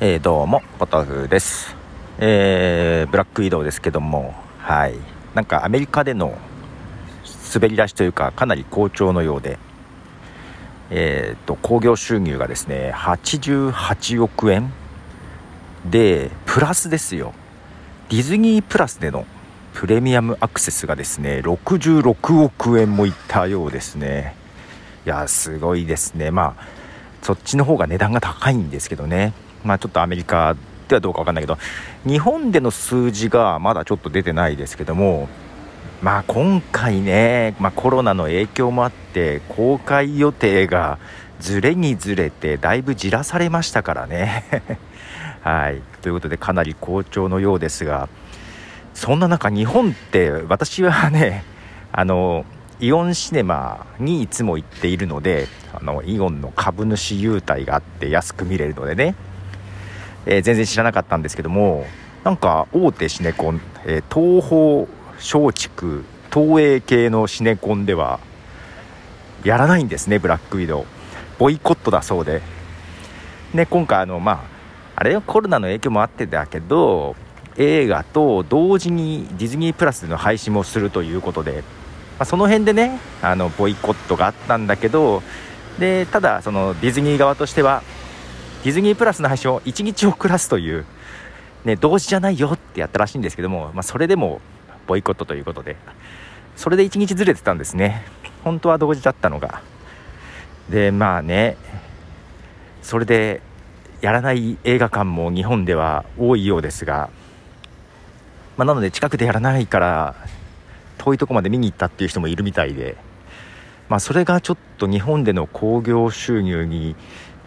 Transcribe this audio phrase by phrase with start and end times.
[0.00, 1.76] えー、どうもポトフです、
[2.18, 4.94] えー、ブラック移動ですけどもはい。
[5.34, 6.36] なんかアメリカでの
[7.54, 9.56] 滑り出しというかかなり好調のようで
[10.90, 14.72] えーと、興行収入がですね88億円
[15.88, 17.32] でプラスですよ。
[18.08, 19.26] ディズニープラスでの
[19.74, 24.34] プレミアムアクセスがですね66億円もいったようですね。
[25.06, 26.32] いやすごいですね。
[26.32, 26.66] まあ
[27.22, 29.32] そっちの方が値段が高いんですけどね。
[29.64, 30.56] まあちょっとアメリカ
[30.88, 31.58] ではどうかわかんないけど
[32.06, 35.28] 日本での数字がまだちょっと出てないですけども
[36.02, 40.98] まあ今回ね、まあ、コロナの影響もあって公開予定が
[41.40, 44.44] ずれにずれてだいぶじらされましたからね。
[45.42, 45.82] はい。
[46.00, 48.08] ということでかなり好調のようですが
[48.94, 51.44] そんな中日本って私はね
[51.92, 52.44] あの
[52.80, 59.14] イオンシネマにいつも行っているのであのイオンの株主優待があって安く見れるのでね、
[60.26, 61.86] えー、全然知らなかったんですけども
[62.24, 64.86] なんか大手シネコン、えー、東宝
[65.16, 68.18] 松竹東映系のシネコンでは
[69.44, 70.84] やらないんですねブラックウィドウ。
[71.38, 72.40] ボイコットだそうで。
[73.52, 74.40] ね今回あのまあ
[74.96, 77.14] あれはコロナの影響もあってだけど
[77.56, 81.62] 映画と同時にディズニープラスでの配信もするということで、ま
[82.20, 85.22] あ、その辺でねあのボイコットがあったんだけど
[85.78, 87.82] でただそのディズニー側としては
[88.64, 90.86] ディズニープラスの配信を1日遅らすという、
[91.66, 94.40] ね、同時じゃないよってやったらしいんですけども、まあ、それでも
[94.86, 95.76] ボイコットということで
[96.56, 98.04] それで1日ずれてたんですね。
[98.42, 99.60] 本当は同時だったのが。
[100.70, 101.58] でまあね
[102.80, 103.42] それで
[104.00, 107.10] やらない映画館も日本では多いようですが、
[108.56, 110.14] まあ、なので近くでやらないから
[110.96, 112.96] 遠いとこまで見に行ったっていう人もいるみたいで、
[113.90, 116.96] まあ、それがちょっと日本での興行収入に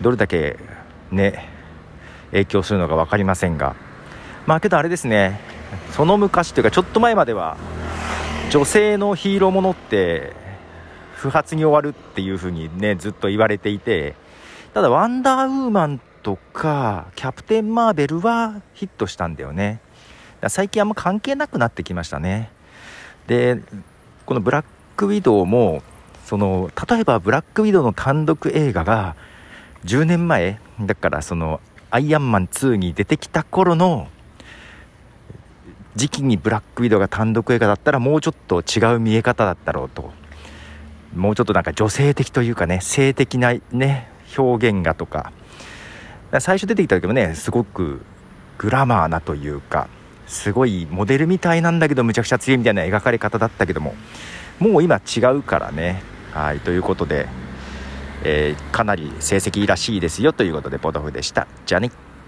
[0.01, 0.57] どれだけ
[1.11, 1.49] ね
[2.31, 3.75] 影響するのか分かりませんが。
[4.45, 5.39] まあけどあれですね。
[5.91, 7.57] その昔というかちょっと前までは
[8.49, 10.33] 女性のヒーローものって
[11.15, 14.15] 不発に終わるっていう風にねずっと言われていて。
[14.73, 19.79] ただワンダーウーマンとかキャプテン・マーベルはヒットしたんだよね。
[20.49, 22.51] 最近あんま関係なくなってきましたね。
[23.25, 23.59] で
[24.27, 24.65] このブラッ
[24.95, 25.81] クウィドウも
[26.25, 29.15] その例えばブラックウィドウの単独映画が
[29.85, 34.07] 10年前だからそのアイアンマン2に出てきた頃の
[35.95, 40.11] 時期にブラックウィドウが単独映画だったらもうちょっと違う見え方だったろうと。
[41.15, 45.31] もうちょっとなんか女性的というかね性的なね表現がとか。
[46.39, 48.01] 最初出てきた時もねすごく
[48.57, 49.87] グラマーなというか
[50.27, 53.95] すごいモデルみたいなんだけどむちゃくちゃ強いみたいな描かれ方だったけども
[54.59, 56.01] もう今違うからね。
[56.33, 57.27] はいということで、
[58.29, 61.47] えー、かなり成績らしいですよということでポトフでした。
[61.65, 62.06] じゃあね。